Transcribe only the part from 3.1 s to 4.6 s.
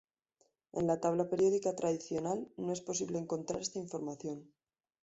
encontrar esta información.